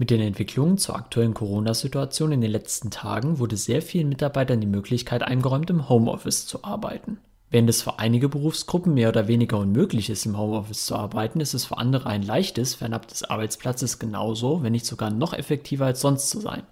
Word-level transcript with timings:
Mit 0.00 0.10
den 0.10 0.20
Entwicklungen 0.20 0.78
zur 0.78 0.94
aktuellen 0.94 1.34
Corona-Situation 1.34 2.30
in 2.30 2.40
den 2.40 2.52
letzten 2.52 2.92
Tagen 2.92 3.40
wurde 3.40 3.56
sehr 3.56 3.82
vielen 3.82 4.08
Mitarbeitern 4.08 4.60
die 4.60 4.68
Möglichkeit 4.68 5.24
eingeräumt, 5.24 5.70
im 5.70 5.88
Homeoffice 5.88 6.46
zu 6.46 6.62
arbeiten. 6.62 7.18
Während 7.50 7.68
es 7.68 7.82
für 7.82 7.98
einige 7.98 8.28
Berufsgruppen 8.28 8.94
mehr 8.94 9.08
oder 9.08 9.26
weniger 9.26 9.58
unmöglich 9.58 10.08
ist, 10.08 10.24
im 10.24 10.38
Homeoffice 10.38 10.86
zu 10.86 10.94
arbeiten, 10.94 11.40
ist 11.40 11.52
es 11.52 11.64
für 11.64 11.78
andere 11.78 12.08
ein 12.08 12.22
leichtes, 12.22 12.76
fernab 12.76 13.08
des 13.08 13.24
Arbeitsplatzes 13.24 13.98
genauso, 13.98 14.62
wenn 14.62 14.70
nicht 14.70 14.86
sogar 14.86 15.10
noch 15.10 15.32
effektiver 15.32 15.86
als 15.86 16.00
sonst 16.00 16.30
zu 16.30 16.40
sein. 16.40 16.62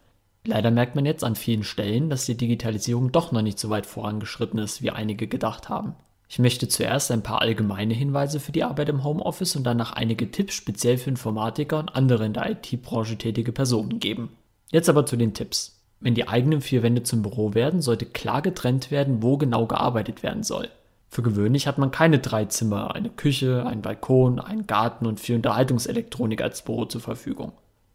Leider 0.44 0.70
merkt 0.70 0.94
man 0.94 1.04
jetzt 1.04 1.24
an 1.24 1.34
vielen 1.34 1.64
Stellen, 1.64 2.08
dass 2.08 2.26
die 2.26 2.36
Digitalisierung 2.36 3.10
doch 3.10 3.32
noch 3.32 3.42
nicht 3.42 3.58
so 3.58 3.70
weit 3.70 3.86
vorangeschritten 3.86 4.60
ist, 4.60 4.82
wie 4.82 4.90
einige 4.90 5.26
gedacht 5.26 5.68
haben. 5.68 5.96
Ich 6.28 6.38
möchte 6.38 6.68
zuerst 6.68 7.10
ein 7.12 7.22
paar 7.22 7.40
allgemeine 7.40 7.94
Hinweise 7.94 8.40
für 8.40 8.52
die 8.52 8.64
Arbeit 8.64 8.88
im 8.88 9.04
Homeoffice 9.04 9.56
und 9.56 9.64
danach 9.64 9.92
einige 9.92 10.30
Tipps 10.30 10.54
speziell 10.54 10.98
für 10.98 11.10
Informatiker 11.10 11.78
und 11.78 11.94
andere 11.94 12.26
in 12.26 12.32
der 12.32 12.50
IT-Branche 12.50 13.16
tätige 13.16 13.52
Personen 13.52 14.00
geben. 14.00 14.30
Jetzt 14.70 14.88
aber 14.88 15.06
zu 15.06 15.16
den 15.16 15.34
Tipps. 15.34 15.80
Wenn 16.00 16.14
die 16.14 16.28
eigenen 16.28 16.60
vier 16.60 16.82
Wände 16.82 17.04
zum 17.04 17.22
Büro 17.22 17.54
werden, 17.54 17.80
sollte 17.80 18.06
klar 18.06 18.42
getrennt 18.42 18.90
werden, 18.90 19.22
wo 19.22 19.38
genau 19.38 19.66
gearbeitet 19.66 20.22
werden 20.22 20.42
soll. 20.42 20.68
Für 21.08 21.22
gewöhnlich 21.22 21.66
hat 21.66 21.78
man 21.78 21.92
keine 21.92 22.18
drei 22.18 22.44
Zimmer, 22.46 22.94
eine 22.94 23.08
Küche, 23.08 23.64
einen 23.64 23.80
Balkon, 23.80 24.38
einen 24.40 24.66
Garten 24.66 25.06
und 25.06 25.20
vier 25.20 25.36
Unterhaltungselektronik 25.36 26.42
als 26.42 26.62
Büro 26.62 26.84
zur 26.84 27.00
Verfügung. 27.00 27.52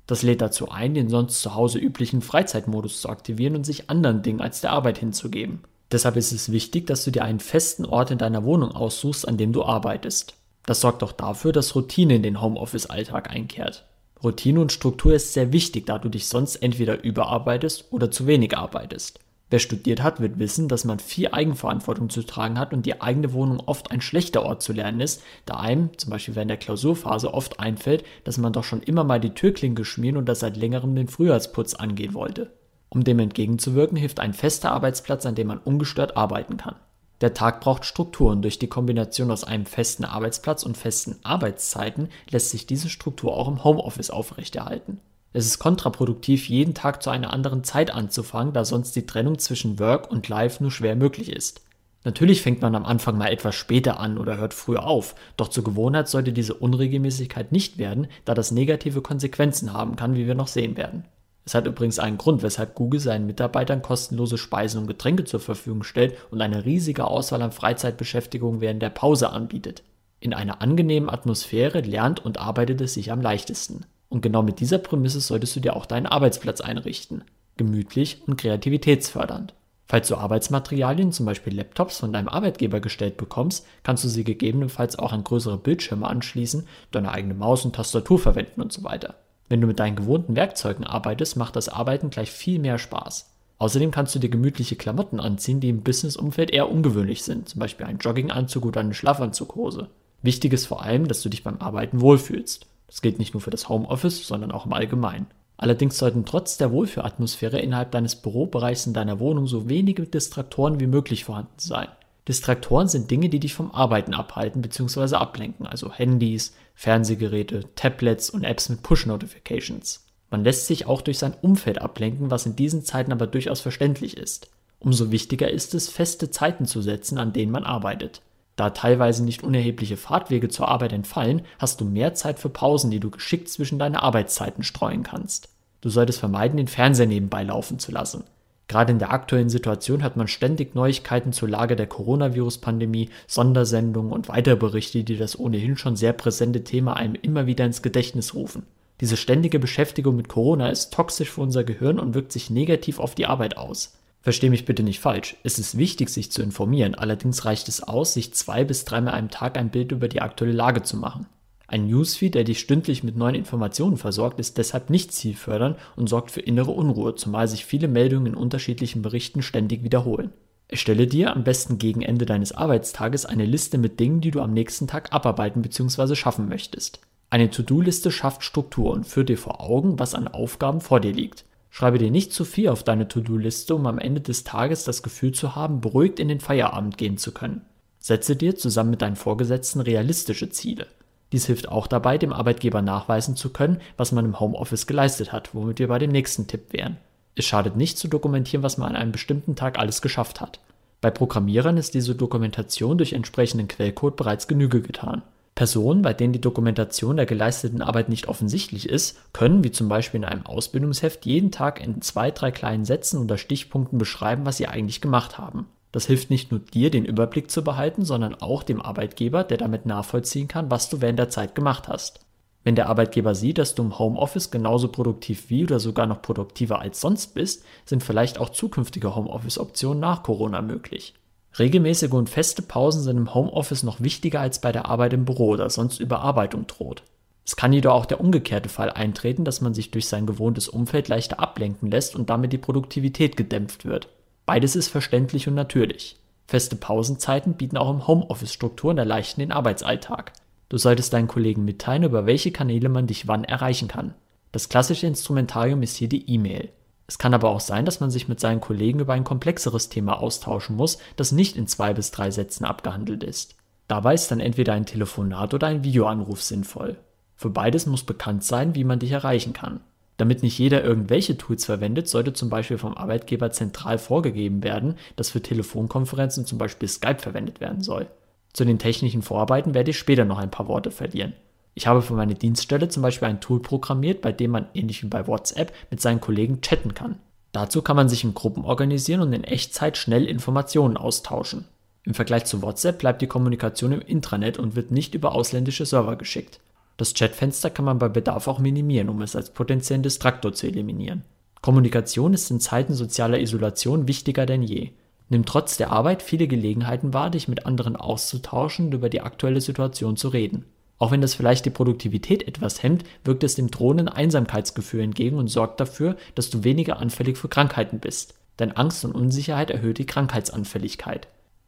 Das 0.07 0.23
lädt 0.23 0.41
dazu 0.41 0.69
ein, 0.69 0.93
den 0.93 1.09
sonst 1.09 1.41
zu 1.41 1.53
Hause 1.53 1.77
üblichen 1.77 2.21
Freizeitmodus 2.21 3.01
zu 3.01 3.09
aktivieren 3.09 3.55
und 3.55 3.65
sich 3.65 3.89
anderen 3.89 4.23
Dingen 4.23 4.41
als 4.41 4.61
der 4.61 4.71
Arbeit 4.71 4.97
hinzugeben. 4.97 5.59
Deshalb 5.91 6.15
ist 6.15 6.31
es 6.31 6.51
wichtig, 6.51 6.87
dass 6.87 7.03
du 7.03 7.11
dir 7.11 7.23
einen 7.23 7.39
festen 7.39 7.85
Ort 7.85 8.11
in 8.11 8.17
deiner 8.17 8.43
Wohnung 8.43 8.71
aussuchst, 8.71 9.27
an 9.27 9.37
dem 9.37 9.51
du 9.51 9.63
arbeitest. 9.63 10.35
Das 10.65 10.79
sorgt 10.79 11.03
auch 11.03 11.11
dafür, 11.11 11.51
dass 11.51 11.75
Routine 11.75 12.15
in 12.15 12.23
den 12.23 12.41
Homeoffice-Alltag 12.41 13.29
einkehrt. 13.29 13.85
Routine 14.23 14.61
und 14.61 14.71
Struktur 14.71 15.13
ist 15.13 15.33
sehr 15.33 15.51
wichtig, 15.51 15.87
da 15.87 15.97
du 15.97 16.07
dich 16.07 16.27
sonst 16.27 16.57
entweder 16.57 17.03
überarbeitest 17.03 17.91
oder 17.91 18.11
zu 18.11 18.27
wenig 18.27 18.55
arbeitest. 18.55 19.19
Wer 19.49 19.59
studiert 19.59 20.01
hat, 20.01 20.21
wird 20.21 20.39
wissen, 20.39 20.69
dass 20.69 20.85
man 20.85 20.99
viel 20.99 21.27
Eigenverantwortung 21.29 22.09
zu 22.09 22.23
tragen 22.23 22.57
hat 22.57 22.71
und 22.71 22.85
die 22.85 23.01
eigene 23.01 23.33
Wohnung 23.33 23.59
oft 23.59 23.91
ein 23.91 23.99
schlechter 23.99 24.43
Ort 24.43 24.61
zu 24.61 24.71
lernen 24.71 25.01
ist, 25.01 25.21
da 25.45 25.55
einem, 25.55 25.89
zum 25.97 26.11
Beispiel 26.11 26.35
während 26.35 26.51
der 26.51 26.57
Klausurphase, 26.57 27.33
oft 27.33 27.59
einfällt, 27.59 28.05
dass 28.23 28.37
man 28.37 28.53
doch 28.53 28.63
schon 28.63 28.81
immer 28.81 29.03
mal 29.03 29.19
die 29.19 29.33
Türklinke 29.33 29.83
schmieren 29.83 30.15
und 30.15 30.29
das 30.29 30.39
seit 30.39 30.55
längerem 30.55 30.95
den 30.95 31.09
Frühjahrsputz 31.09 31.73
angehen 31.73 32.13
wollte. 32.13 32.53
Um 32.93 33.05
dem 33.05 33.19
entgegenzuwirken, 33.19 33.97
hilft 33.97 34.19
ein 34.19 34.33
fester 34.33 34.71
Arbeitsplatz, 34.71 35.25
an 35.25 35.35
dem 35.35 35.47
man 35.47 35.59
ungestört 35.59 36.17
arbeiten 36.17 36.57
kann. 36.57 36.75
Der 37.21 37.33
Tag 37.33 37.61
braucht 37.61 37.85
Strukturen. 37.85 38.41
Durch 38.41 38.59
die 38.59 38.67
Kombination 38.67 39.31
aus 39.31 39.45
einem 39.45 39.65
festen 39.65 40.03
Arbeitsplatz 40.03 40.63
und 40.63 40.75
festen 40.75 41.15
Arbeitszeiten 41.23 42.09
lässt 42.29 42.49
sich 42.49 42.67
diese 42.67 42.89
Struktur 42.89 43.37
auch 43.37 43.47
im 43.47 43.63
Homeoffice 43.63 44.09
aufrechterhalten. 44.09 44.99
Es 45.31 45.45
ist 45.45 45.59
kontraproduktiv, 45.59 46.49
jeden 46.49 46.73
Tag 46.73 47.01
zu 47.01 47.09
einer 47.09 47.31
anderen 47.31 47.63
Zeit 47.63 47.91
anzufangen, 47.91 48.53
da 48.53 48.65
sonst 48.65 48.93
die 48.97 49.05
Trennung 49.05 49.39
zwischen 49.39 49.79
Work 49.79 50.11
und 50.11 50.27
Life 50.27 50.61
nur 50.61 50.71
schwer 50.71 50.97
möglich 50.97 51.31
ist. 51.31 51.61
Natürlich 52.03 52.41
fängt 52.41 52.61
man 52.61 52.75
am 52.75 52.83
Anfang 52.83 53.17
mal 53.17 53.31
etwas 53.31 53.55
später 53.55 53.99
an 53.99 54.17
oder 54.17 54.35
hört 54.35 54.53
früher 54.53 54.85
auf, 54.85 55.15
doch 55.37 55.47
zur 55.47 55.63
Gewohnheit 55.63 56.09
sollte 56.09 56.33
diese 56.33 56.55
Unregelmäßigkeit 56.55 57.53
nicht 57.53 57.77
werden, 57.77 58.07
da 58.25 58.33
das 58.33 58.51
negative 58.51 59.01
Konsequenzen 59.01 59.71
haben 59.71 59.95
kann, 59.95 60.15
wie 60.15 60.27
wir 60.27 60.35
noch 60.35 60.47
sehen 60.47 60.75
werden. 60.75 61.05
Es 61.45 61.55
hat 61.55 61.65
übrigens 61.65 61.99
einen 61.99 62.17
Grund, 62.17 62.43
weshalb 62.43 62.75
Google 62.75 62.99
seinen 62.99 63.25
Mitarbeitern 63.25 63.81
kostenlose 63.81 64.37
Speisen 64.37 64.81
und 64.81 64.87
Getränke 64.87 65.23
zur 65.23 65.39
Verfügung 65.39 65.83
stellt 65.83 66.15
und 66.29 66.41
eine 66.41 66.65
riesige 66.65 67.05
Auswahl 67.05 67.41
an 67.41 67.51
Freizeitbeschäftigungen 67.51 68.61
während 68.61 68.81
der 68.81 68.91
Pause 68.91 69.31
anbietet. 69.31 69.83
In 70.19 70.35
einer 70.35 70.61
angenehmen 70.61 71.09
Atmosphäre 71.09 71.81
lernt 71.81 72.23
und 72.23 72.39
arbeitet 72.39 72.79
es 72.81 72.93
sich 72.93 73.11
am 73.11 73.21
leichtesten. 73.21 73.85
Und 74.07 74.21
genau 74.21 74.43
mit 74.43 74.59
dieser 74.59 74.77
Prämisse 74.77 75.19
solltest 75.19 75.55
du 75.55 75.61
dir 75.61 75.75
auch 75.75 75.87
deinen 75.87 76.05
Arbeitsplatz 76.05 76.61
einrichten. 76.61 77.23
Gemütlich 77.57 78.21
und 78.27 78.37
kreativitätsfördernd. 78.37 79.55
Falls 79.87 80.07
du 80.07 80.15
Arbeitsmaterialien, 80.15 81.11
zum 81.11 81.25
Beispiel 81.25 81.55
Laptops, 81.55 81.99
von 81.99 82.13
deinem 82.13 82.29
Arbeitgeber 82.29 82.79
gestellt 82.79 83.17
bekommst, 83.17 83.65
kannst 83.83 84.03
du 84.03 84.09
sie 84.09 84.23
gegebenenfalls 84.23 84.97
auch 84.97 85.11
an 85.11 85.23
größere 85.23 85.57
Bildschirme 85.57 86.07
anschließen, 86.07 86.67
deine 86.91 87.11
eigene 87.11 87.33
Maus 87.33 87.65
und 87.65 87.75
Tastatur 87.75 88.19
verwenden 88.19 88.61
und 88.61 88.71
so 88.71 88.83
weiter. 88.83 89.15
Wenn 89.51 89.59
du 89.59 89.67
mit 89.67 89.79
deinen 89.81 89.97
gewohnten 89.97 90.37
Werkzeugen 90.37 90.85
arbeitest, 90.85 91.35
macht 91.35 91.57
das 91.57 91.67
Arbeiten 91.67 92.09
gleich 92.09 92.31
viel 92.31 92.57
mehr 92.57 92.77
Spaß. 92.77 93.29
Außerdem 93.57 93.91
kannst 93.91 94.15
du 94.15 94.19
dir 94.19 94.29
gemütliche 94.29 94.77
Klamotten 94.77 95.19
anziehen, 95.19 95.59
die 95.59 95.67
im 95.67 95.81
Businessumfeld 95.81 96.51
eher 96.51 96.71
ungewöhnlich 96.71 97.23
sind, 97.23 97.49
zum 97.49 97.59
Beispiel 97.59 97.85
ein 97.85 97.97
Jogginganzug 97.97 98.65
oder 98.65 98.79
eine 98.79 98.93
Schlafanzughose. 98.93 99.89
Wichtig 100.21 100.53
ist 100.53 100.67
vor 100.67 100.83
allem, 100.83 101.09
dass 101.09 101.21
du 101.21 101.27
dich 101.27 101.43
beim 101.43 101.57
Arbeiten 101.57 101.99
wohlfühlst. 101.99 102.65
Das 102.87 103.01
gilt 103.01 103.19
nicht 103.19 103.33
nur 103.33 103.41
für 103.41 103.49
das 103.49 103.67
Homeoffice, 103.67 104.25
sondern 104.25 104.53
auch 104.53 104.65
im 104.65 104.71
Allgemeinen. 104.71 105.27
Allerdings 105.57 105.97
sollten 105.97 106.23
trotz 106.23 106.55
der 106.55 106.71
Wohlfühlatmosphäre 106.71 107.59
innerhalb 107.59 107.91
deines 107.91 108.15
Bürobereichs 108.15 108.87
in 108.87 108.93
deiner 108.93 109.19
Wohnung 109.19 109.47
so 109.47 109.67
wenige 109.67 110.03
Distraktoren 110.03 110.79
wie 110.79 110.87
möglich 110.87 111.25
vorhanden 111.25 111.51
sein. 111.57 111.89
Distraktoren 112.27 112.87
sind 112.87 113.09
Dinge, 113.09 113.29
die 113.29 113.39
dich 113.39 113.53
vom 113.53 113.71
Arbeiten 113.71 114.13
abhalten 114.13 114.61
bzw. 114.61 115.15
ablenken, 115.15 115.65
also 115.65 115.91
Handys, 115.91 116.55
Fernsehgeräte, 116.75 117.65
Tablets 117.75 118.29
und 118.29 118.43
Apps 118.43 118.69
mit 118.69 118.83
Push-Notifications. 118.83 120.05
Man 120.29 120.43
lässt 120.43 120.67
sich 120.67 120.85
auch 120.85 121.01
durch 121.01 121.17
sein 121.17 121.35
Umfeld 121.41 121.81
ablenken, 121.81 122.31
was 122.31 122.45
in 122.45 122.55
diesen 122.55 122.83
Zeiten 122.83 123.11
aber 123.11 123.27
durchaus 123.27 123.59
verständlich 123.59 124.17
ist. 124.17 124.49
Umso 124.79 125.11
wichtiger 125.11 125.49
ist 125.49 125.75
es, 125.75 125.89
feste 125.89 126.31
Zeiten 126.31 126.65
zu 126.65 126.81
setzen, 126.81 127.17
an 127.17 127.33
denen 127.33 127.51
man 127.51 127.65
arbeitet. 127.65 128.21
Da 128.55 128.69
teilweise 128.69 129.23
nicht 129.23 129.43
unerhebliche 129.43 129.97
Fahrtwege 129.97 130.49
zur 130.49 130.67
Arbeit 130.67 130.93
entfallen, 130.93 131.41
hast 131.59 131.81
du 131.81 131.85
mehr 131.85 132.13
Zeit 132.13 132.39
für 132.39 132.49
Pausen, 132.49 132.91
die 132.91 132.99
du 132.99 133.09
geschickt 133.09 133.49
zwischen 133.49 133.79
deine 133.79 134.03
Arbeitszeiten 134.03 134.63
streuen 134.63 135.03
kannst. 135.03 135.49
Du 135.81 135.89
solltest 135.89 136.19
vermeiden, 136.19 136.57
den 136.57 136.67
Fernseher 136.67 137.07
nebenbei 137.07 137.43
laufen 137.43 137.79
zu 137.79 137.91
lassen. 137.91 138.23
Gerade 138.71 138.93
in 138.93 138.99
der 138.99 139.11
aktuellen 139.11 139.49
Situation 139.49 140.01
hat 140.01 140.15
man 140.15 140.29
ständig 140.29 140.75
Neuigkeiten 140.75 141.33
zur 141.33 141.49
Lage 141.49 141.75
der 141.75 141.87
Coronavirus-Pandemie, 141.87 143.09
Sondersendungen 143.27 144.13
und 144.13 144.29
weitere 144.29 144.55
Berichte, 144.55 145.03
die 145.03 145.17
das 145.17 145.37
ohnehin 145.37 145.75
schon 145.75 145.97
sehr 145.97 146.13
präsente 146.13 146.63
Thema 146.63 146.95
einem 146.95 147.15
immer 147.21 147.47
wieder 147.47 147.65
ins 147.65 147.81
Gedächtnis 147.81 148.33
rufen. 148.33 148.63
Diese 149.01 149.17
ständige 149.17 149.59
Beschäftigung 149.59 150.15
mit 150.15 150.29
Corona 150.29 150.69
ist 150.69 150.93
toxisch 150.93 151.31
für 151.31 151.41
unser 151.41 151.65
Gehirn 151.65 151.99
und 151.99 152.13
wirkt 152.13 152.31
sich 152.31 152.49
negativ 152.49 152.99
auf 152.99 153.13
die 153.13 153.25
Arbeit 153.25 153.57
aus. 153.57 153.97
Versteh 154.21 154.49
mich 154.49 154.63
bitte 154.63 154.83
nicht 154.83 155.01
falsch. 155.01 155.35
Es 155.43 155.59
ist 155.59 155.77
wichtig, 155.77 156.07
sich 156.07 156.31
zu 156.31 156.41
informieren. 156.41 156.95
Allerdings 156.95 157.43
reicht 157.43 157.67
es 157.67 157.83
aus, 157.83 158.13
sich 158.13 158.33
zwei 158.33 158.63
bis 158.63 158.85
dreimal 158.85 159.15
am 159.15 159.29
Tag 159.29 159.57
ein 159.57 159.69
Bild 159.69 159.91
über 159.91 160.07
die 160.07 160.21
aktuelle 160.21 160.53
Lage 160.53 160.81
zu 160.81 160.95
machen. 160.95 161.25
Ein 161.71 161.87
Newsfeed, 161.87 162.35
der 162.35 162.43
dich 162.43 162.59
stündlich 162.59 163.01
mit 163.01 163.15
neuen 163.15 163.33
Informationen 163.33 163.95
versorgt, 163.95 164.41
ist 164.41 164.57
deshalb 164.57 164.89
nicht 164.89 165.13
zielfördernd 165.13 165.77
und 165.95 166.09
sorgt 166.09 166.29
für 166.29 166.41
innere 166.41 166.71
Unruhe, 166.71 167.15
zumal 167.15 167.47
sich 167.47 167.63
viele 167.63 167.87
Meldungen 167.87 168.33
in 168.33 168.35
unterschiedlichen 168.35 169.01
Berichten 169.01 169.41
ständig 169.41 169.81
wiederholen. 169.81 170.33
Erstelle 170.67 171.07
dir 171.07 171.33
am 171.33 171.45
besten 171.45 171.77
gegen 171.77 172.01
Ende 172.01 172.25
deines 172.25 172.51
Arbeitstages 172.51 173.25
eine 173.25 173.45
Liste 173.45 173.77
mit 173.77 174.01
Dingen, 174.01 174.19
die 174.19 174.31
du 174.31 174.41
am 174.41 174.51
nächsten 174.53 174.85
Tag 174.87 175.13
abarbeiten 175.13 175.61
bzw. 175.61 176.15
schaffen 176.15 176.49
möchtest. 176.49 176.99
Eine 177.29 177.49
To-Do-Liste 177.49 178.11
schafft 178.11 178.43
Struktur 178.43 178.91
und 178.91 179.07
führt 179.07 179.29
dir 179.29 179.37
vor 179.37 179.61
Augen, 179.61 179.97
was 179.97 180.13
an 180.13 180.27
Aufgaben 180.27 180.81
vor 180.81 180.99
dir 180.99 181.13
liegt. 181.13 181.45
Schreibe 181.69 181.99
dir 181.99 182.11
nicht 182.11 182.33
zu 182.33 182.43
viel 182.43 182.67
auf 182.67 182.83
deine 182.83 183.07
To-Do-Liste, 183.07 183.75
um 183.75 183.87
am 183.87 183.97
Ende 183.97 184.19
des 184.19 184.43
Tages 184.43 184.83
das 184.83 185.03
Gefühl 185.03 185.31
zu 185.31 185.55
haben, 185.55 185.79
beruhigt 185.79 186.19
in 186.19 186.27
den 186.27 186.41
Feierabend 186.41 186.97
gehen 186.97 187.17
zu 187.17 187.31
können. 187.31 187.61
Setze 187.97 188.35
dir 188.35 188.57
zusammen 188.57 188.89
mit 188.89 189.01
deinen 189.01 189.15
Vorgesetzten 189.15 189.79
realistische 189.79 190.49
Ziele. 190.49 190.87
Dies 191.31 191.45
hilft 191.45 191.69
auch 191.69 191.87
dabei, 191.87 192.17
dem 192.17 192.33
Arbeitgeber 192.33 192.81
nachweisen 192.81 193.35
zu 193.35 193.51
können, 193.51 193.79
was 193.97 194.11
man 194.11 194.25
im 194.25 194.39
Homeoffice 194.39 194.87
geleistet 194.87 195.31
hat, 195.31 195.55
womit 195.55 195.79
wir 195.79 195.87
bei 195.87 195.99
dem 195.99 196.11
nächsten 196.11 196.47
Tipp 196.47 196.73
wären. 196.73 196.97
Es 197.35 197.45
schadet 197.45 197.77
nicht 197.77 197.97
zu 197.97 198.07
dokumentieren, 198.07 198.63
was 198.63 198.77
man 198.77 198.89
an 198.89 198.95
einem 198.95 199.11
bestimmten 199.11 199.55
Tag 199.55 199.79
alles 199.79 200.01
geschafft 200.01 200.41
hat. 200.41 200.59
Bei 200.99 201.09
Programmierern 201.09 201.77
ist 201.77 201.93
diese 201.93 202.15
Dokumentation 202.15 202.97
durch 202.97 203.13
entsprechenden 203.13 203.67
Quellcode 203.67 204.15
bereits 204.15 204.47
Genüge 204.47 204.81
getan. 204.81 205.23
Personen, 205.55 206.01
bei 206.01 206.13
denen 206.13 206.33
die 206.33 206.41
Dokumentation 206.41 207.17
der 207.17 207.25
geleisteten 207.25 207.81
Arbeit 207.81 208.09
nicht 208.09 208.27
offensichtlich 208.27 208.87
ist, 208.87 209.17
können, 209.33 209.63
wie 209.63 209.71
zum 209.71 209.89
Beispiel 209.89 210.19
in 210.19 210.25
einem 210.25 210.45
Ausbildungsheft, 210.45 211.25
jeden 211.25 211.51
Tag 211.51 211.81
in 211.81 212.01
zwei, 212.01 212.31
drei 212.31 212.51
kleinen 212.51 212.85
Sätzen 212.85 213.19
oder 213.19 213.37
Stichpunkten 213.37 213.97
beschreiben, 213.97 214.45
was 214.45 214.57
sie 214.57 214.67
eigentlich 214.67 215.01
gemacht 215.01 215.37
haben. 215.37 215.67
Das 215.91 216.05
hilft 216.05 216.29
nicht 216.29 216.51
nur 216.51 216.61
dir, 216.61 216.89
den 216.89 217.05
Überblick 217.05 217.51
zu 217.51 217.63
behalten, 217.63 218.05
sondern 218.05 218.35
auch 218.35 218.63
dem 218.63 218.81
Arbeitgeber, 218.81 219.43
der 219.43 219.57
damit 219.57 219.85
nachvollziehen 219.85 220.47
kann, 220.47 220.71
was 220.71 220.89
du 220.89 221.01
während 221.01 221.19
der 221.19 221.29
Zeit 221.29 221.55
gemacht 221.55 221.87
hast. 221.87 222.21
Wenn 222.63 222.75
der 222.75 222.89
Arbeitgeber 222.89 223.33
sieht, 223.33 223.57
dass 223.57 223.75
du 223.75 223.83
im 223.83 223.97
Homeoffice 223.97 224.51
genauso 224.51 224.87
produktiv 224.87 225.49
wie 225.49 225.63
oder 225.63 225.79
sogar 225.79 226.05
noch 226.05 226.21
produktiver 226.21 226.79
als 226.79 227.01
sonst 227.01 227.33
bist, 227.33 227.65
sind 227.85 228.03
vielleicht 228.03 228.39
auch 228.39 228.49
zukünftige 228.49 229.15
Homeoffice-Optionen 229.15 229.99
nach 229.99 230.23
Corona 230.23 230.61
möglich. 230.61 231.15
Regelmäßige 231.57 232.11
und 232.11 232.29
feste 232.29 232.61
Pausen 232.61 233.01
sind 233.01 233.17
im 233.17 233.33
Homeoffice 233.33 233.83
noch 233.83 233.99
wichtiger 233.99 234.39
als 234.39 234.61
bei 234.61 234.71
der 234.71 234.85
Arbeit 234.85 235.13
im 235.13 235.25
Büro, 235.25 235.55
da 235.55 235.69
sonst 235.69 235.99
Überarbeitung 235.99 236.67
droht. 236.67 237.03
Es 237.45 237.55
kann 237.55 237.73
jedoch 237.73 237.93
auch 237.93 238.05
der 238.05 238.21
umgekehrte 238.21 238.69
Fall 238.69 238.91
eintreten, 238.91 239.43
dass 239.43 239.59
man 239.59 239.73
sich 239.73 239.91
durch 239.91 240.07
sein 240.07 240.27
gewohntes 240.27 240.69
Umfeld 240.69 241.07
leichter 241.07 241.39
ablenken 241.39 241.89
lässt 241.89 242.15
und 242.15 242.29
damit 242.29 242.53
die 242.53 242.59
Produktivität 242.59 243.35
gedämpft 243.35 243.85
wird. 243.85 244.07
Beides 244.45 244.75
ist 244.75 244.89
verständlich 244.89 245.47
und 245.47 245.55
natürlich. 245.55 246.17
Feste 246.47 246.75
Pausenzeiten 246.75 247.53
bieten 247.53 247.77
auch 247.77 247.89
im 247.89 248.07
Homeoffice 248.07 248.51
Strukturen 248.51 248.97
erleichtern 248.97 249.39
den 249.39 249.51
Arbeitsalltag. 249.51 250.33
Du 250.69 250.77
solltest 250.77 251.13
deinen 251.13 251.27
Kollegen 251.27 251.65
mitteilen, 251.65 252.03
über 252.03 252.25
welche 252.25 252.51
Kanäle 252.51 252.89
man 252.89 253.07
dich 253.07 253.27
wann 253.27 253.43
erreichen 253.43 253.87
kann. 253.87 254.13
Das 254.51 254.69
klassische 254.69 255.07
Instrumentarium 255.07 255.81
ist 255.83 255.95
hier 255.95 256.09
die 256.09 256.29
E-Mail. 256.29 256.69
Es 257.07 257.17
kann 257.17 257.33
aber 257.33 257.49
auch 257.49 257.59
sein, 257.59 257.85
dass 257.85 257.99
man 257.99 258.09
sich 258.09 258.27
mit 258.27 258.39
seinen 258.39 258.61
Kollegen 258.61 258.99
über 258.99 259.13
ein 259.13 259.23
komplexeres 259.23 259.89
Thema 259.89 260.21
austauschen 260.21 260.75
muss, 260.75 260.97
das 261.17 261.31
nicht 261.31 261.57
in 261.57 261.67
zwei 261.67 261.93
bis 261.93 262.11
drei 262.11 262.31
Sätzen 262.31 262.63
abgehandelt 262.63 263.23
ist. 263.23 263.55
Dabei 263.87 264.13
ist 264.13 264.31
dann 264.31 264.39
entweder 264.39 264.73
ein 264.73 264.85
Telefonat 264.85 265.53
oder 265.53 265.67
ein 265.67 265.83
Videoanruf 265.83 266.41
sinnvoll. 266.41 266.97
Für 267.35 267.49
beides 267.49 267.85
muss 267.85 268.03
bekannt 268.03 268.45
sein, 268.45 268.75
wie 268.75 268.85
man 268.85 268.99
dich 268.99 269.11
erreichen 269.11 269.51
kann. 269.51 269.81
Damit 270.21 270.43
nicht 270.43 270.59
jeder 270.59 270.83
irgendwelche 270.83 271.35
Tools 271.35 271.65
verwendet, 271.65 272.07
sollte 272.07 272.31
zum 272.31 272.47
Beispiel 272.47 272.77
vom 272.77 272.95
Arbeitgeber 272.95 273.49
zentral 273.49 273.97
vorgegeben 273.97 274.63
werden, 274.63 274.99
dass 275.15 275.31
für 275.31 275.41
Telefonkonferenzen 275.41 276.45
zum 276.45 276.59
Beispiel 276.59 276.87
Skype 276.87 277.17
verwendet 277.17 277.59
werden 277.59 277.81
soll. 277.81 278.05
Zu 278.53 278.63
den 278.63 278.77
technischen 278.77 279.23
Vorarbeiten 279.23 279.73
werde 279.73 279.89
ich 279.89 279.97
später 279.97 280.23
noch 280.23 280.37
ein 280.37 280.51
paar 280.51 280.67
Worte 280.67 280.91
verlieren. 280.91 281.33
Ich 281.73 281.87
habe 281.87 282.03
für 282.03 282.13
meine 282.13 282.35
Dienststelle 282.35 282.87
zum 282.87 283.01
Beispiel 283.01 283.29
ein 283.29 283.41
Tool 283.41 283.63
programmiert, 283.63 284.21
bei 284.21 284.31
dem 284.31 284.51
man 284.51 284.67
ähnlich 284.75 285.01
wie 285.01 285.07
bei 285.07 285.25
WhatsApp 285.25 285.73
mit 285.89 286.01
seinen 286.01 286.21
Kollegen 286.21 286.61
chatten 286.61 286.93
kann. 286.93 287.15
Dazu 287.51 287.81
kann 287.81 287.95
man 287.95 288.07
sich 288.07 288.23
in 288.23 288.35
Gruppen 288.35 288.63
organisieren 288.63 289.21
und 289.21 289.33
in 289.33 289.43
Echtzeit 289.43 289.97
schnell 289.97 290.25
Informationen 290.25 290.97
austauschen. 290.97 291.65
Im 292.03 292.13
Vergleich 292.13 292.45
zu 292.45 292.61
WhatsApp 292.61 292.99
bleibt 292.99 293.23
die 293.23 293.27
Kommunikation 293.27 293.91
im 293.91 294.01
Intranet 294.01 294.59
und 294.59 294.75
wird 294.75 294.91
nicht 294.91 295.15
über 295.15 295.33
ausländische 295.33 295.87
Server 295.87 296.15
geschickt. 296.15 296.59
Das 297.01 297.15
Chatfenster 297.15 297.71
kann 297.71 297.85
man 297.85 297.97
bei 297.97 298.09
Bedarf 298.09 298.47
auch 298.47 298.59
minimieren, 298.59 299.09
um 299.09 299.23
es 299.23 299.35
als 299.35 299.49
potenziellen 299.49 300.03
Distraktor 300.03 300.53
zu 300.53 300.67
eliminieren. 300.67 301.23
Kommunikation 301.63 302.35
ist 302.35 302.51
in 302.51 302.59
Zeiten 302.59 302.93
sozialer 302.93 303.39
Isolation 303.39 304.07
wichtiger 304.07 304.45
denn 304.45 304.61
je. 304.61 304.91
Nimmt 305.27 305.49
trotz 305.49 305.77
der 305.77 305.91
Arbeit 305.91 306.21
viele 306.21 306.47
Gelegenheiten 306.47 307.11
wahr, 307.11 307.31
dich 307.31 307.47
mit 307.47 307.65
anderen 307.65 307.95
auszutauschen 307.95 308.85
und 308.85 308.93
über 308.93 309.09
die 309.09 309.21
aktuelle 309.21 309.61
Situation 309.61 310.15
zu 310.15 310.27
reden. 310.27 310.65
Auch 310.99 311.09
wenn 311.09 311.21
das 311.21 311.33
vielleicht 311.33 311.65
die 311.65 311.71
Produktivität 311.71 312.47
etwas 312.47 312.83
hemmt, 312.83 313.03
wirkt 313.23 313.43
es 313.43 313.55
dem 313.55 313.71
drohenden 313.71 314.07
Einsamkeitsgefühl 314.07 315.01
entgegen 315.01 315.39
und 315.39 315.47
sorgt 315.47 315.79
dafür, 315.79 316.17
dass 316.35 316.51
du 316.51 316.63
weniger 316.63 316.99
anfällig 316.99 317.35
für 317.35 317.49
Krankheiten 317.49 317.97
bist. 317.97 318.35
Denn 318.59 318.73
Angst 318.73 319.03
und 319.05 319.15
Unsicherheit 319.15 319.71
erhöht 319.71 319.97
die 319.97 320.05
Krankheitsanfälligkeit. 320.05 321.27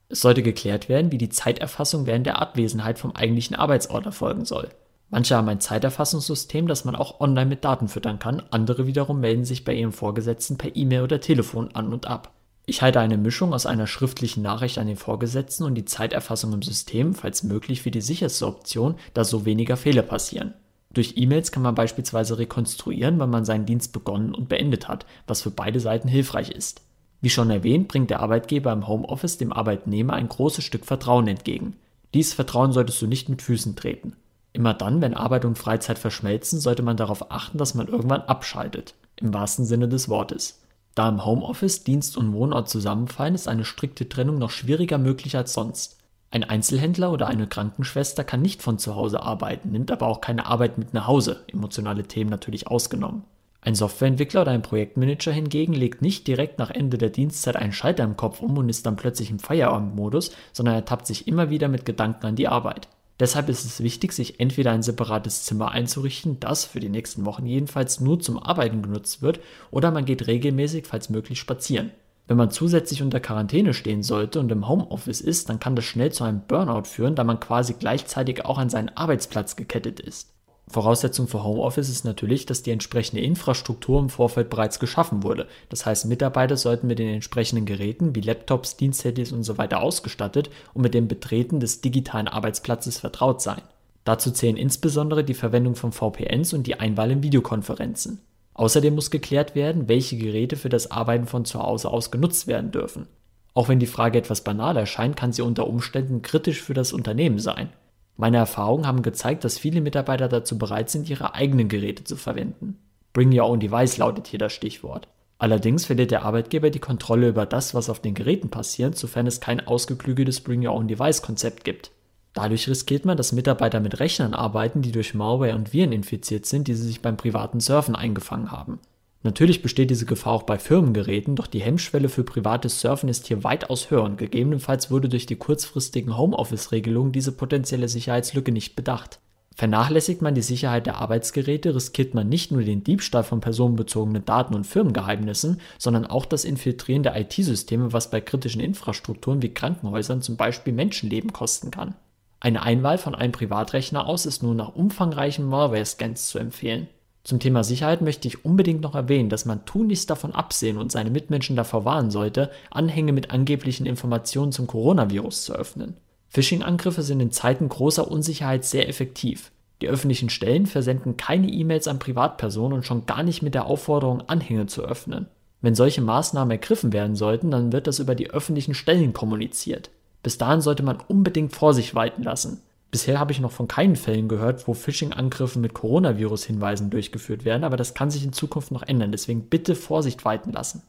Es 0.10 0.22
sollte 0.22 0.44
geklärt 0.44 0.90
werden, 0.90 1.12
wie 1.12 1.18
die 1.18 1.30
Zeiterfassung 1.30 2.06
während 2.06 2.28
der 2.28 2.40
Abwesenheit 2.40 3.00
vom 3.00 3.16
eigentlichen 3.16 3.56
Arbeitsort 3.56 4.06
erfolgen 4.06 4.46
soll. 4.46 4.70
Manche 5.14 5.36
haben 5.36 5.48
ein 5.48 5.60
Zeiterfassungssystem, 5.60 6.68
das 6.68 6.86
man 6.86 6.96
auch 6.96 7.20
online 7.20 7.46
mit 7.46 7.64
Daten 7.64 7.88
füttern 7.88 8.18
kann, 8.18 8.42
andere 8.50 8.88
wiederum 8.88 9.20
melden 9.20 9.46
sich 9.46 9.64
bei 9.64 9.76
ihrem 9.76 9.92
Vorgesetzten 9.92 10.58
per 10.58 10.76
E-Mail 10.76 11.04
oder 11.04 11.22
Telefon 11.22 11.70
an 11.76 11.94
und 11.94 12.08
ab. 12.08 12.34
Ich 12.66 12.82
halte 12.82 13.00
eine 13.00 13.20
Mischung 13.20 13.54
aus 13.54 13.68
einer 13.68 13.86
schriftlichen 13.86 14.42
Nachricht 14.42 14.80
an 14.80 14.88
den 14.88 14.96
Vorgesetzten 14.96 15.66
und 15.66 15.76
die 15.76 15.86
Zeiterfassung 15.86 16.52
im 16.52 16.64
System, 16.64 17.14
falls 17.14 17.44
möglich, 17.44 17.84
für 17.84 17.92
die 17.92 18.02
sicherste 18.02 18.48
Option, 18.48 18.96
da 19.14 19.24
so 19.24 19.46
weniger 19.46 19.78
Fehler 19.78 20.02
passieren. 20.02 20.56
Durch 20.92 21.14
E-Mails 21.16 21.52
kann 21.52 21.62
man 21.62 21.76
beispielsweise 21.76 22.40
rekonstruieren, 22.40 23.20
wann 23.20 23.30
man 23.30 23.46
seinen 23.46 23.68
Dienst 23.68 23.94
begonnen 23.94 24.34
und 24.34 24.50
beendet 24.50 24.88
hat, 24.88 25.06
was 25.28 25.44
für 25.44 25.52
beide 25.52 25.80
Seiten 25.80 26.08
hilfreich 26.08 26.50
ist. 26.50 26.82
Wie 27.22 27.30
schon 27.30 27.52
erwähnt, 27.52 27.88
bringt 27.88 28.10
der 28.10 28.22
Arbeitgeber 28.22 28.74
im 28.74 28.88
Homeoffice 28.88 29.38
dem 29.38 29.54
Arbeitnehmer 29.54 30.14
ein 30.14 30.28
großes 30.28 30.64
Stück 30.64 30.86
Vertrauen 30.86 31.28
entgegen. 31.28 31.76
Dieses 32.16 32.34
Vertrauen 32.34 32.72
solltest 32.72 33.00
du 33.00 33.06
nicht 33.06 33.30
mit 33.30 33.44
Füßen 33.44 33.76
treten. 33.76 34.16
Immer 34.54 34.76
dann, 34.76 35.02
wenn 35.02 35.16
Arbeit 35.16 35.46
und 35.46 35.58
Freizeit 35.58 35.98
verschmelzen, 35.98 36.60
sollte 36.60 36.84
man 36.84 36.96
darauf 36.96 37.32
achten, 37.32 37.58
dass 37.58 37.74
man 37.74 37.88
irgendwann 37.88 38.22
abschaltet. 38.22 38.94
Im 39.16 39.34
wahrsten 39.34 39.66
Sinne 39.66 39.88
des 39.88 40.10
Wortes. 40.10 40.62
Da 40.96 41.10
im 41.10 41.26
Homeoffice 41.26 41.84
Dienst 41.84 42.18
und 42.18 42.34
Wohnort 42.34 42.70
zusammenfallen, 42.70 43.34
ist 43.34 43.48
eine 43.48 43.66
strikte 43.66 44.08
Trennung 44.08 44.38
noch 44.38 44.52
schwieriger 44.52 45.00
möglich 45.00 45.36
als 45.36 45.54
sonst. 45.54 45.98
Ein 46.30 46.44
Einzelhändler 46.44 47.12
oder 47.12 47.28
eine 47.28 47.48
Krankenschwester 47.48 48.24
kann 48.24 48.42
nicht 48.42 48.62
von 48.62 48.78
zu 48.78 48.96
Hause 48.96 49.22
arbeiten, 49.22 49.72
nimmt 49.72 49.92
aber 49.92 50.08
auch 50.08 50.22
keine 50.22 50.46
Arbeit 50.46 50.78
mit 50.78 50.94
nach 50.94 51.08
Hause, 51.08 51.44
emotionale 51.48 52.04
Themen 52.04 52.30
natürlich 52.30 52.68
ausgenommen. 52.68 53.24
Ein 53.62 53.76
Softwareentwickler 53.76 54.42
oder 54.42 54.52
ein 54.52 54.62
Projektmanager 54.62 55.32
hingegen 55.32 55.74
legt 55.74 56.02
nicht 56.02 56.28
direkt 56.28 56.60
nach 56.60 56.70
Ende 56.70 56.98
der 56.98 57.10
Dienstzeit 57.10 57.56
einen 57.56 57.72
Schalter 57.72 58.04
im 58.04 58.18
Kopf 58.18 58.42
um 58.42 58.58
und 58.58 58.68
ist 58.68 58.86
dann 58.86 58.98
plötzlich 58.98 59.32
im 59.32 59.40
Feierabendmodus, 59.40 60.32
sondern 60.52 60.76
er 60.76 60.86
tappt 60.86 61.08
sich 61.08 61.28
immer 61.28 61.50
wieder 61.50 61.70
mit 61.70 61.86
Gedanken 61.86 62.26
an 62.26 62.36
die 62.36 62.48
Arbeit. 62.48 62.88
Deshalb 63.20 63.48
ist 63.50 63.64
es 63.64 63.82
wichtig, 63.82 64.12
sich 64.14 64.40
entweder 64.40 64.72
ein 64.72 64.82
separates 64.82 65.44
Zimmer 65.44 65.72
einzurichten, 65.72 66.40
das 66.40 66.66
für 66.66 66.80
die 66.80 66.90
nächsten 66.90 67.26
Wochen 67.26 67.46
jedenfalls 67.46 68.00
nur 68.00 68.20
zum 68.20 68.42
Arbeiten 68.42 68.82
genutzt 68.82 69.22
wird, 69.22 69.40
oder 69.70 69.92
man 69.92 70.06
geht 70.06 70.28
regelmäßig, 70.28 70.88
falls 70.88 71.10
möglich, 71.10 71.40
spazieren. 71.40 71.92
Wenn 72.28 72.38
man 72.38 72.52
zusätzlich 72.52 73.02
unter 73.04 73.20
Quarantäne 73.20 73.74
stehen 73.74 74.02
sollte 74.02 74.40
und 74.40 74.52
im 74.52 74.68
Homeoffice 74.68 75.22
ist, 75.22 75.50
dann 75.50 75.60
kann 75.60 75.76
das 75.76 75.86
schnell 75.86 76.12
zu 76.12 76.24
einem 76.24 76.42
Burnout 76.48 76.86
führen, 76.86 77.16
da 77.16 77.24
man 77.24 77.40
quasi 77.40 77.76
gleichzeitig 77.78 78.46
auch 78.46 78.58
an 78.58 78.70
seinen 78.70 78.90
Arbeitsplatz 78.90 79.56
gekettet 79.56 80.00
ist. 80.00 80.30
Voraussetzung 80.68 81.28
für 81.28 81.44
Homeoffice 81.44 81.90
ist 81.90 82.06
natürlich, 82.06 82.46
dass 82.46 82.64
die 82.64 82.72
entsprechende 82.72 83.22
Infrastruktur 83.22 84.00
im 84.00 84.10
Vorfeld 84.10 84.50
bereits 84.50 84.80
geschaffen 84.80 85.22
wurde. 85.24 85.48
Das 85.70 85.86
heißt, 85.86 86.06
Mitarbeiter 86.06 86.58
sollten 86.58 86.88
mit 86.88 87.00
den 87.00 87.10
entsprechenden 87.10 87.66
Geräten 87.66 88.16
wie 88.16 88.22
Laptops, 88.22 88.78
Diensthandys 88.78 89.34
usw. 89.34 89.68
So 89.70 89.76
ausgestattet 89.76 90.50
und 90.74 90.82
mit 90.82 90.94
dem 90.94 91.08
Betreten 91.08 91.60
des 91.60 91.82
digitalen 91.82 92.28
Arbeitsplatzes 92.28 93.00
vertraut 93.00 93.42
sein. 93.42 93.62
Dazu 94.06 94.32
zählen 94.32 94.58
insbesondere 94.58 95.24
die 95.24 95.34
Verwendung 95.34 95.76
von 95.76 95.92
VPNs 95.92 96.54
und 96.54 96.66
die 96.66 96.80
Einwahl 96.80 97.12
in 97.12 97.24
Videokonferenzen. 97.24 98.20
Außerdem 98.54 98.96
muss 98.96 99.12
geklärt 99.12 99.56
werden, 99.56 99.88
welche 99.88 100.18
Geräte 100.18 100.56
für 100.56 100.70
das 100.70 100.92
Arbeiten 100.92 101.26
von 101.26 101.46
zu 101.46 101.62
Hause 101.62 101.90
aus 101.90 102.12
genutzt 102.12 102.48
werden 102.48 102.72
dürfen. 102.72 103.08
Auch 103.54 103.70
wenn 103.70 103.80
die 103.80 103.88
Frage 103.88 104.18
etwas 104.18 104.44
banal 104.44 104.78
erscheint, 104.78 105.16
kann 105.16 105.32
sie 105.32 105.42
unter 105.42 105.68
Umständen 105.68 106.22
kritisch 106.22 106.62
für 106.62 106.74
das 106.74 106.94
Unternehmen 106.94 107.40
sein. 107.40 107.70
Meine 108.18 108.38
Erfahrungen 108.38 108.86
haben 108.86 109.02
gezeigt, 109.02 109.44
dass 109.44 109.58
viele 109.58 109.82
Mitarbeiter 109.82 110.28
dazu 110.28 110.58
bereit 110.58 110.90
sind, 110.90 111.10
ihre 111.10 111.34
eigenen 111.34 111.68
Geräte 111.68 112.04
zu 112.04 112.16
verwenden. 112.16 112.78
Bring 113.12 113.38
your 113.38 113.48
own 113.48 113.60
device 113.60 113.98
lautet 113.98 114.28
hier 114.28 114.40
das 114.40 114.54
Stichwort. 114.54 115.08
Allerdings 115.44 115.86
verliert 115.86 116.12
der 116.12 116.24
Arbeitgeber 116.24 116.70
die 116.70 116.80
Kontrolle 116.80 117.28
über 117.28 117.46
das, 117.46 117.74
was 117.74 117.90
auf 117.90 118.00
den 118.00 118.14
Geräten 118.14 118.50
passiert, 118.50 118.98
sofern 118.98 119.28
es 119.28 119.42
kein 119.42 119.66
ausgeklügeltes 119.66 120.42
Bring 120.42 120.66
Your 120.66 120.74
Own 120.74 120.88
Device 120.88 121.22
Konzept 121.22 121.66
gibt. 121.66 121.92
Dadurch 122.34 122.68
riskiert 122.70 123.04
man, 123.04 123.18
dass 123.18 123.34
Mitarbeiter 123.34 123.80
mit 123.80 124.00
Rechnern 124.00 124.34
arbeiten, 124.34 124.82
die 124.82 124.92
durch 124.92 125.14
Malware 125.14 125.56
und 125.56 125.74
Viren 125.74 125.92
infiziert 125.92 126.46
sind, 126.46 126.68
die 126.68 126.74
sie 126.74 126.88
sich 126.88 127.02
beim 127.02 127.18
privaten 127.18 127.60
Surfen 127.60 127.96
eingefangen 127.96 128.52
haben. 128.52 128.80
Natürlich 129.24 129.62
besteht 129.62 129.90
diese 129.90 130.06
Gefahr 130.06 130.34
auch 130.34 130.44
bei 130.44 130.60
Firmengeräten, 130.60 131.38
doch 131.38 131.48
die 131.48 131.62
Hemmschwelle 131.62 132.10
für 132.10 132.26
privates 132.26 132.82
Surfen 132.82 133.08
ist 133.08 133.28
hier 133.28 133.46
weitaus 133.46 133.90
höher 133.90 134.04
und 134.04 134.18
gegebenenfalls 134.18 134.92
wurde 134.92 135.08
durch 135.08 135.26
die 135.26 135.38
kurzfristigen 135.38 136.18
Homeoffice-Regelungen 136.18 137.14
diese 137.14 137.32
potenzielle 137.32 137.88
Sicherheitslücke 137.88 138.52
nicht 138.52 138.76
bedacht. 138.76 139.20
Vernachlässigt 139.56 140.22
man 140.22 140.36
die 140.36 140.42
Sicherheit 140.42 140.88
der 140.88 140.98
Arbeitsgeräte, 140.98 141.74
riskiert 141.74 142.14
man 142.16 142.28
nicht 142.28 142.52
nur 142.52 142.64
den 142.64 142.84
Diebstahl 142.84 143.24
von 143.24 143.40
personenbezogenen 143.40 144.26
Daten 144.26 144.56
und 144.56 144.66
Firmengeheimnissen, 144.66 145.62
sondern 145.78 146.06
auch 146.06 146.26
das 146.26 146.44
Infiltrieren 146.44 147.04
der 147.04 147.18
IT-Systeme, 147.20 147.94
was 147.94 148.10
bei 148.10 148.20
kritischen 148.20 148.62
Infrastrukturen 148.62 149.42
wie 149.42 149.54
Krankenhäusern 149.54 150.22
zum 150.22 150.36
Beispiel 150.36 150.74
Menschenleben 150.74 151.32
kosten 151.32 151.72
kann. 151.72 151.96
Eine 152.40 152.64
Einwahl 152.64 152.98
von 152.98 153.16
einem 153.16 153.32
Privatrechner 153.32 154.06
aus 154.06 154.26
ist 154.26 154.44
nun 154.44 154.58
nach 154.58 154.76
umfangreichen 154.76 155.46
Malware-Scans 155.46 156.28
zu 156.28 156.40
empfehlen. 156.40 156.88
Zum 157.24 157.40
Thema 157.40 157.64
Sicherheit 157.64 158.02
möchte 158.02 158.28
ich 158.28 158.44
unbedingt 158.44 158.82
noch 158.82 158.96
erwähnen, 158.96 159.30
dass 159.30 159.46
man 159.46 159.64
tunlichst 159.66 160.10
davon 160.10 160.34
absehen 160.34 160.78
und 160.78 160.92
seine 160.92 161.10
Mitmenschen 161.10 161.56
davor 161.56 161.86
warnen 161.86 162.12
sollte, 162.12 162.52
Anhänge 162.70 163.14
mit 163.14 163.32
angeblichen 163.32 163.86
Informationen 163.86 164.52
zum 164.52 164.68
Coronavirus 164.68 165.46
zu 165.46 165.54
öffnen. 165.54 165.96
Phishing-Angriffe 166.28 167.02
sind 167.02 167.22
in 167.22 167.32
Zeiten 167.32 167.70
großer 167.70 168.10
Unsicherheit 168.10 168.66
sehr 168.66 168.90
effektiv. 168.90 169.52
Die 169.82 169.88
öffentlichen 169.88 170.30
Stellen 170.30 170.66
versenden 170.66 171.16
keine 171.16 171.48
E-Mails 171.48 171.88
an 171.88 172.00
Privatpersonen 172.00 172.74
und 172.74 172.86
schon 172.86 173.06
gar 173.06 173.24
nicht 173.24 173.42
mit 173.42 173.54
der 173.54 173.68
Aufforderung, 173.68 174.28
Anhänge 174.28 174.66
zu 174.66 174.82
öffnen. 174.84 175.28
Wenn 175.62 175.76
solche 175.76 176.02
Maßnahmen 176.02 176.52
ergriffen 176.52 176.92
werden 176.92 177.16
sollten, 177.16 177.52
dann 177.52 177.72
wird 177.72 177.88
das 177.88 178.00
über 178.00 178.16
die 178.16 178.32
öffentlichen 178.32 178.74
Stellen 178.74 179.14
kommuniziert. 179.14 179.92
Bis 180.24 180.38
dahin 180.38 180.60
sollte 180.60 180.84
man 180.84 180.98
unbedingt 181.08 181.54
Vorsicht 181.54 181.96
walten 181.96 182.24
lassen. 182.24 182.62
Bisher 182.94 183.20
habe 183.20 183.32
ich 183.32 183.40
noch 183.40 183.52
von 183.52 183.68
keinen 183.68 183.96
Fällen 183.96 184.28
gehört, 184.28 184.68
wo 184.68 184.76
Phishing-Angriffe 184.76 185.58
mit 185.58 185.74
Coronavirus-Hinweisen 185.74 186.92
durchgeführt 186.92 187.44
werden, 187.44 187.64
aber 187.64 187.76
das 187.76 187.96
kann 187.96 188.12
sich 188.12 188.24
in 188.24 188.34
Zukunft 188.34 188.70
noch 188.70 188.84
ändern, 188.84 189.12
deswegen 189.12 189.50
bitte 189.50 189.74
Vorsicht 189.74 190.24
walten 190.26 190.52
lassen. 190.52 190.84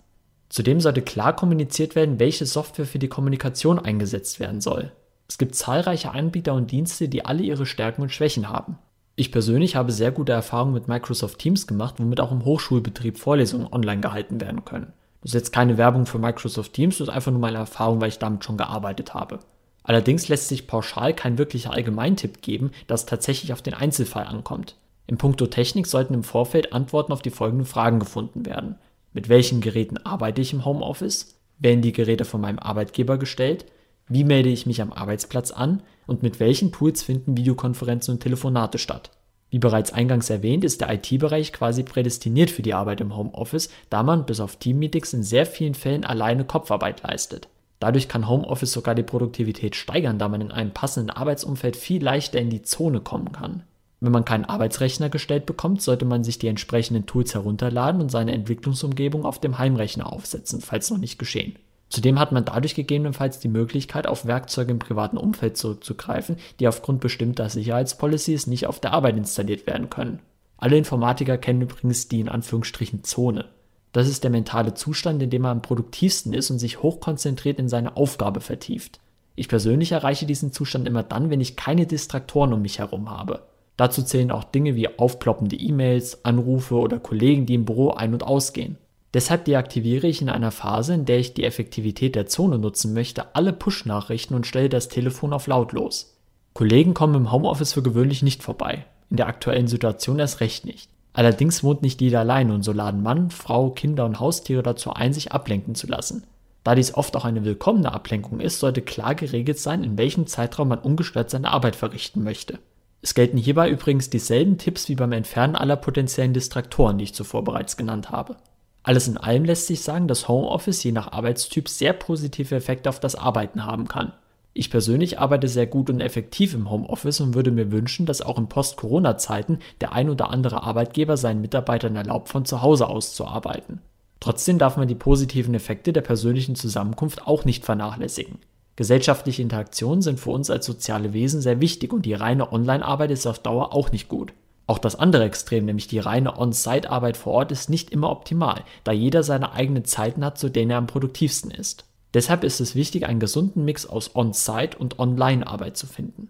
Zudem 0.50 0.82
sollte 0.82 1.00
klar 1.00 1.34
kommuniziert 1.34 1.96
werden, 1.96 2.20
welche 2.20 2.44
Software 2.44 2.84
für 2.84 2.98
die 2.98 3.08
Kommunikation 3.08 3.78
eingesetzt 3.78 4.38
werden 4.38 4.60
soll. 4.60 4.92
Es 5.28 5.38
gibt 5.38 5.54
zahlreiche 5.54 6.10
Anbieter 6.10 6.52
und 6.52 6.70
Dienste, 6.72 7.08
die 7.08 7.24
alle 7.24 7.42
ihre 7.42 7.64
Stärken 7.64 8.02
und 8.02 8.12
Schwächen 8.12 8.50
haben. 8.50 8.76
Ich 9.16 9.32
persönlich 9.32 9.74
habe 9.74 9.90
sehr 9.90 10.12
gute 10.12 10.32
Erfahrungen 10.32 10.74
mit 10.74 10.88
Microsoft 10.88 11.38
Teams 11.38 11.66
gemacht, 11.66 11.94
womit 11.96 12.20
auch 12.20 12.32
im 12.32 12.44
Hochschulbetrieb 12.44 13.16
Vorlesungen 13.16 13.72
online 13.72 14.02
gehalten 14.02 14.42
werden 14.42 14.66
können. 14.66 14.92
Das 15.22 15.30
ist 15.30 15.40
jetzt 15.40 15.52
keine 15.54 15.78
Werbung 15.78 16.04
für 16.04 16.18
Microsoft 16.18 16.74
Teams, 16.74 16.98
das 16.98 17.08
ist 17.08 17.14
einfach 17.14 17.32
nur 17.32 17.40
meine 17.40 17.56
Erfahrung, 17.56 18.02
weil 18.02 18.08
ich 18.08 18.18
damit 18.18 18.44
schon 18.44 18.58
gearbeitet 18.58 19.14
habe. 19.14 19.38
Allerdings 19.84 20.28
lässt 20.28 20.48
sich 20.48 20.66
pauschal 20.66 21.14
kein 21.14 21.38
wirklicher 21.38 21.72
Allgemeintipp 21.72 22.42
geben, 22.42 22.72
da 22.86 22.96
tatsächlich 22.96 23.52
auf 23.52 23.62
den 23.62 23.74
Einzelfall 23.74 24.24
ankommt. 24.24 24.76
In 25.06 25.18
puncto 25.18 25.46
Technik 25.46 25.86
sollten 25.86 26.14
im 26.14 26.24
Vorfeld 26.24 26.72
Antworten 26.72 27.12
auf 27.12 27.20
die 27.20 27.30
folgenden 27.30 27.66
Fragen 27.66 28.00
gefunden 28.00 28.46
werden. 28.46 28.76
Mit 29.12 29.28
welchen 29.28 29.60
Geräten 29.60 29.98
arbeite 29.98 30.40
ich 30.40 30.54
im 30.54 30.64
Homeoffice? 30.64 31.38
Werden 31.58 31.82
die 31.82 31.92
Geräte 31.92 32.24
von 32.24 32.40
meinem 32.40 32.58
Arbeitgeber 32.58 33.18
gestellt? 33.18 33.66
Wie 34.08 34.24
melde 34.24 34.48
ich 34.48 34.66
mich 34.66 34.80
am 34.80 34.92
Arbeitsplatz 34.92 35.50
an? 35.50 35.82
Und 36.06 36.22
mit 36.22 36.40
welchen 36.40 36.72
Tools 36.72 37.02
finden 37.02 37.36
Videokonferenzen 37.36 38.14
und 38.14 38.20
Telefonate 38.20 38.78
statt? 38.78 39.10
Wie 39.50 39.58
bereits 39.58 39.92
eingangs 39.92 40.30
erwähnt, 40.30 40.64
ist 40.64 40.80
der 40.80 40.92
IT-Bereich 40.92 41.52
quasi 41.52 41.84
prädestiniert 41.84 42.50
für 42.50 42.62
die 42.62 42.74
Arbeit 42.74 43.00
im 43.00 43.16
Homeoffice, 43.16 43.68
da 43.88 44.02
man 44.02 44.26
bis 44.26 44.40
auf 44.40 44.56
Teammeetings 44.56 45.12
in 45.12 45.22
sehr 45.22 45.46
vielen 45.46 45.74
Fällen 45.74 46.04
alleine 46.04 46.44
Kopfarbeit 46.44 47.02
leistet. 47.02 47.48
Dadurch 47.84 48.08
kann 48.08 48.30
Homeoffice 48.30 48.72
sogar 48.72 48.94
die 48.94 49.02
Produktivität 49.02 49.76
steigern, 49.76 50.18
da 50.18 50.26
man 50.30 50.40
in 50.40 50.50
einem 50.50 50.70
passenden 50.70 51.10
Arbeitsumfeld 51.10 51.76
viel 51.76 52.02
leichter 52.02 52.38
in 52.38 52.48
die 52.48 52.62
Zone 52.62 53.00
kommen 53.00 53.30
kann. 53.30 53.62
Wenn 54.00 54.10
man 54.10 54.24
keinen 54.24 54.46
Arbeitsrechner 54.46 55.10
gestellt 55.10 55.44
bekommt, 55.44 55.82
sollte 55.82 56.06
man 56.06 56.24
sich 56.24 56.38
die 56.38 56.48
entsprechenden 56.48 57.04
Tools 57.04 57.34
herunterladen 57.34 58.00
und 58.00 58.08
seine 58.10 58.32
Entwicklungsumgebung 58.32 59.26
auf 59.26 59.38
dem 59.38 59.58
Heimrechner 59.58 60.10
aufsetzen, 60.10 60.62
falls 60.62 60.88
noch 60.90 60.96
nicht 60.96 61.18
geschehen. 61.18 61.56
Zudem 61.90 62.18
hat 62.18 62.32
man 62.32 62.46
dadurch 62.46 62.74
gegebenenfalls 62.74 63.38
die 63.38 63.48
Möglichkeit, 63.48 64.06
auf 64.06 64.24
Werkzeuge 64.24 64.72
im 64.72 64.78
privaten 64.78 65.18
Umfeld 65.18 65.58
zurückzugreifen, 65.58 66.36
die 66.60 66.68
aufgrund 66.68 67.00
bestimmter 67.02 67.50
Sicherheitspolicies 67.50 68.46
nicht 68.46 68.66
auf 68.66 68.80
der 68.80 68.94
Arbeit 68.94 69.18
installiert 69.18 69.66
werden 69.66 69.90
können. 69.90 70.20
Alle 70.56 70.78
Informatiker 70.78 71.36
kennen 71.36 71.60
übrigens 71.60 72.08
die 72.08 72.20
in 72.20 72.30
Anführungsstrichen 72.30 73.04
Zone. 73.04 73.44
Das 73.94 74.08
ist 74.08 74.24
der 74.24 74.32
mentale 74.32 74.74
Zustand, 74.74 75.22
in 75.22 75.30
dem 75.30 75.42
man 75.42 75.52
am 75.52 75.62
produktivsten 75.62 76.34
ist 76.34 76.50
und 76.50 76.58
sich 76.58 76.82
hochkonzentriert 76.82 77.60
in 77.60 77.68
seine 77.68 77.96
Aufgabe 77.96 78.40
vertieft. 78.40 78.98
Ich 79.36 79.48
persönlich 79.48 79.92
erreiche 79.92 80.26
diesen 80.26 80.52
Zustand 80.52 80.88
immer 80.88 81.04
dann, 81.04 81.30
wenn 81.30 81.40
ich 81.40 81.54
keine 81.54 81.86
Distraktoren 81.86 82.52
um 82.52 82.60
mich 82.60 82.80
herum 82.80 83.08
habe. 83.08 83.46
Dazu 83.76 84.02
zählen 84.02 84.32
auch 84.32 84.42
Dinge 84.42 84.74
wie 84.74 84.98
aufploppende 84.98 85.54
E-Mails, 85.54 86.24
Anrufe 86.24 86.74
oder 86.74 86.98
Kollegen, 86.98 87.46
die 87.46 87.54
im 87.54 87.64
Büro 87.64 87.90
ein- 87.90 88.12
und 88.12 88.24
ausgehen. 88.24 88.78
Deshalb 89.14 89.44
deaktiviere 89.44 90.08
ich 90.08 90.20
in 90.20 90.28
einer 90.28 90.50
Phase, 90.50 90.94
in 90.94 91.04
der 91.04 91.20
ich 91.20 91.34
die 91.34 91.44
Effektivität 91.44 92.16
der 92.16 92.26
Zone 92.26 92.58
nutzen 92.58 92.94
möchte, 92.94 93.36
alle 93.36 93.52
Push-Nachrichten 93.52 94.34
und 94.34 94.44
stelle 94.44 94.68
das 94.68 94.88
Telefon 94.88 95.32
auf 95.32 95.46
lautlos. 95.46 96.18
Kollegen 96.52 96.94
kommen 96.94 97.14
im 97.14 97.30
Homeoffice 97.30 97.74
für 97.74 97.82
gewöhnlich 97.82 98.22
nicht 98.22 98.42
vorbei, 98.42 98.86
in 99.08 99.18
der 99.18 99.28
aktuellen 99.28 99.68
Situation 99.68 100.18
erst 100.18 100.40
recht 100.40 100.64
nicht. 100.64 100.90
Allerdings 101.14 101.62
wohnt 101.62 101.80
nicht 101.80 102.00
jeder 102.00 102.20
alleine 102.20 102.52
und 102.52 102.62
so 102.62 102.72
laden 102.72 103.02
Mann, 103.02 103.30
Frau, 103.30 103.70
Kinder 103.70 104.04
und 104.04 104.20
Haustiere 104.20 104.62
dazu 104.62 104.92
ein, 104.92 105.14
sich 105.14 105.32
ablenken 105.32 105.74
zu 105.74 105.86
lassen. 105.86 106.24
Da 106.64 106.74
dies 106.74 106.94
oft 106.94 107.16
auch 107.16 107.24
eine 107.24 107.44
willkommene 107.44 107.92
Ablenkung 107.92 108.40
ist, 108.40 108.58
sollte 108.58 108.82
klar 108.82 109.14
geregelt 109.14 109.58
sein, 109.58 109.84
in 109.84 109.96
welchem 109.96 110.26
Zeitraum 110.26 110.68
man 110.68 110.80
ungestört 110.80 111.30
seine 111.30 111.52
Arbeit 111.52 111.76
verrichten 111.76 112.24
möchte. 112.24 112.58
Es 113.00 113.14
gelten 113.14 113.36
hierbei 113.36 113.70
übrigens 113.70 114.10
dieselben 114.10 114.58
Tipps 114.58 114.88
wie 114.88 114.94
beim 114.96 115.12
Entfernen 115.12 115.56
aller 115.56 115.76
potenziellen 115.76 116.32
Distraktoren, 116.32 116.98
die 116.98 117.04
ich 117.04 117.14
zuvor 117.14 117.44
bereits 117.44 117.76
genannt 117.76 118.10
habe. 118.10 118.36
Alles 118.82 119.06
in 119.06 119.18
allem 119.18 119.44
lässt 119.44 119.66
sich 119.66 119.82
sagen, 119.82 120.08
dass 120.08 120.26
Homeoffice 120.26 120.82
je 120.82 120.92
nach 120.92 121.12
Arbeitstyp 121.12 121.68
sehr 121.68 121.92
positive 121.92 122.54
Effekte 122.56 122.88
auf 122.88 122.98
das 122.98 123.14
Arbeiten 123.14 123.64
haben 123.66 123.86
kann. 123.88 124.12
Ich 124.56 124.70
persönlich 124.70 125.18
arbeite 125.18 125.48
sehr 125.48 125.66
gut 125.66 125.90
und 125.90 126.00
effektiv 126.00 126.54
im 126.54 126.70
Homeoffice 126.70 127.20
und 127.20 127.34
würde 127.34 127.50
mir 127.50 127.72
wünschen, 127.72 128.06
dass 128.06 128.22
auch 128.22 128.38
in 128.38 128.48
Post-Corona-Zeiten 128.48 129.58
der 129.80 129.92
ein 129.92 130.08
oder 130.08 130.30
andere 130.30 130.62
Arbeitgeber 130.62 131.16
seinen 131.16 131.40
Mitarbeitern 131.40 131.96
erlaubt, 131.96 132.28
von 132.28 132.44
zu 132.44 132.62
Hause 132.62 132.88
aus 132.88 133.14
zu 133.14 133.26
arbeiten. 133.26 133.80
Trotzdem 134.20 134.58
darf 134.58 134.76
man 134.76 134.86
die 134.86 134.94
positiven 134.94 135.54
Effekte 135.54 135.92
der 135.92 136.02
persönlichen 136.02 136.54
Zusammenkunft 136.54 137.26
auch 137.26 137.44
nicht 137.44 137.64
vernachlässigen. 137.64 138.38
Gesellschaftliche 138.76 139.42
Interaktionen 139.42 140.02
sind 140.02 140.20
für 140.20 140.30
uns 140.30 140.50
als 140.50 140.66
soziale 140.66 141.12
Wesen 141.12 141.40
sehr 141.40 141.60
wichtig 141.60 141.92
und 141.92 142.06
die 142.06 142.14
reine 142.14 142.52
Online-Arbeit 142.52 143.10
ist 143.10 143.26
auf 143.26 143.40
Dauer 143.40 143.74
auch 143.74 143.90
nicht 143.90 144.08
gut. 144.08 144.32
Auch 144.68 144.78
das 144.78 144.96
andere 144.96 145.24
Extrem, 145.24 145.64
nämlich 145.64 145.88
die 145.88 145.98
reine 145.98 146.38
On-Site-Arbeit 146.38 147.16
vor 147.16 147.34
Ort, 147.34 147.52
ist 147.52 147.70
nicht 147.70 147.90
immer 147.90 148.10
optimal, 148.10 148.62
da 148.84 148.92
jeder 148.92 149.24
seine 149.24 149.52
eigenen 149.52 149.84
Zeiten 149.84 150.24
hat, 150.24 150.38
zu 150.38 150.48
denen 150.48 150.70
er 150.70 150.78
am 150.78 150.86
produktivsten 150.86 151.50
ist. 151.50 151.84
Deshalb 152.14 152.44
ist 152.44 152.60
es 152.60 152.76
wichtig, 152.76 153.06
einen 153.06 153.20
gesunden 153.20 153.64
Mix 153.64 153.86
aus 153.86 154.14
On-Site 154.14 154.78
und 154.78 154.98
Online-Arbeit 155.00 155.76
zu 155.76 155.86
finden. 155.86 156.28